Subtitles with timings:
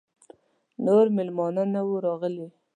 [0.85, 2.47] نور مېلمانه نه وه راغلي.